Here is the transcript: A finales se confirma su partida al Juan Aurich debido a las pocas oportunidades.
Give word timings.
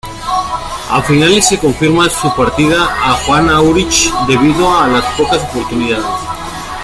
A 0.89 0.99
finales 1.03 1.47
se 1.47 1.59
confirma 1.59 2.09
su 2.09 2.35
partida 2.35 2.87
al 3.03 3.23
Juan 3.23 3.49
Aurich 3.51 4.11
debido 4.27 4.75
a 4.75 4.87
las 4.87 5.05
pocas 5.15 5.43
oportunidades. 5.43 6.03